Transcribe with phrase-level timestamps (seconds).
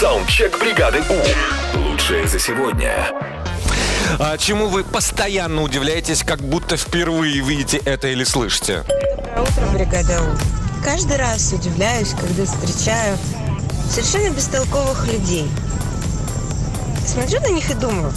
[0.00, 1.78] Саундчек бригады У.
[1.78, 3.10] Лучшее за сегодня.
[4.18, 8.82] А чему вы постоянно удивляетесь, как будто впервые видите это или слышите?
[9.36, 10.82] Доброе утро, бригада У.
[10.82, 13.18] Каждый раз удивляюсь, когда встречаю
[13.90, 15.46] совершенно бестолковых людей.
[17.06, 18.10] Смотрю на них и думаю,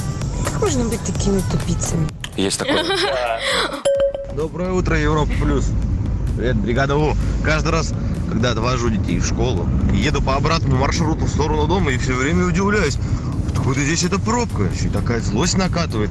[0.45, 2.07] как можно быть такими тупицами?
[2.37, 2.85] Есть такое.
[4.33, 5.65] Доброе утро, Европа Плюс.
[6.37, 7.13] Привет, бригада У.
[7.43, 7.91] Каждый раз,
[8.29, 12.45] когда отвожу детей в школу, еду по обратному маршруту в сторону дома и все время
[12.45, 12.97] удивляюсь,
[13.51, 14.63] откуда здесь эта пробка?
[14.63, 16.09] Еще и такая злость накатывает.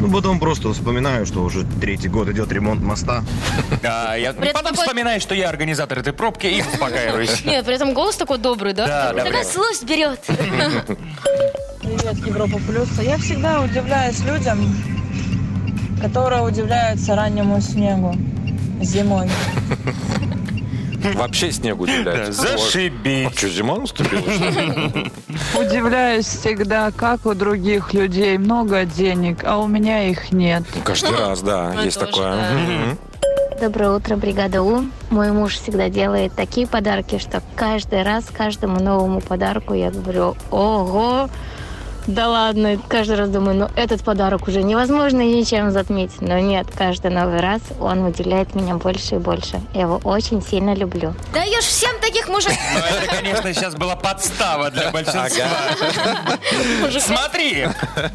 [0.00, 3.24] Ну, потом просто вспоминаю, что уже третий год идет ремонт моста.
[3.82, 7.44] А, я При потом такой- вспоминаю, что я организатор этой пробки и успокаиваюсь.
[7.44, 8.86] Нет, при этом голос такой добрый, да?
[8.86, 10.20] Да, да, Такая злость берет.
[11.80, 12.88] Привет, Европа Плюс.
[13.02, 14.72] Я всегда удивляюсь людям,
[16.00, 18.14] которые удивляются раннему снегу
[18.80, 19.28] зимой.
[21.14, 22.42] Вообще снегу удивляется.
[22.42, 23.30] А Зашибись.
[23.36, 24.22] что, зима наступила?
[25.58, 30.64] Удивляюсь всегда, как у других людей много денег, а у меня их нет.
[30.84, 32.96] Каждый раз, да, есть такое.
[33.60, 34.84] Доброе утро, бригада У.
[35.10, 41.28] Мой муж всегда делает такие подарки, что каждый раз каждому новому подарку я говорю, ого,
[42.08, 46.12] да ладно, каждый раз думаю, ну этот подарок уже невозможно ничем затмить.
[46.20, 49.60] Но нет, каждый новый раз он удивляет меня больше и больше.
[49.74, 51.14] Я его очень сильно люблю.
[51.34, 52.56] Даешь всем таких мужиков.
[52.72, 55.28] Ну, это, конечно, сейчас была подстава для большинства.
[56.98, 57.66] Смотри,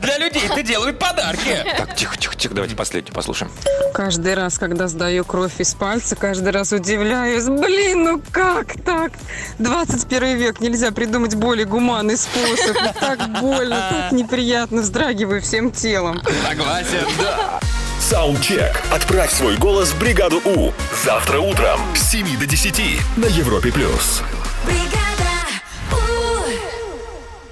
[0.02, 1.64] для людей ты делают подарки.
[1.78, 3.52] Так, тихо, тихо, тихо, давайте последнюю послушаем.
[3.94, 7.46] Каждый раз, когда сдаю кровь из пальца, каждый раз удивляюсь.
[7.46, 9.12] Блин, ну как так?
[9.60, 12.76] 21 век, нельзя придумать более гуманный способ.
[13.00, 16.22] Так больно, так неприятно, вздрагиваю всем телом.
[16.48, 17.60] Согласен, да.
[18.00, 18.82] Саундчек.
[18.92, 20.72] Отправь свой голос в бригаду У.
[21.06, 22.82] Завтра утром с 7 до 10
[23.18, 23.72] на Европе+.
[23.72, 24.22] плюс.
[24.66, 25.03] бригада.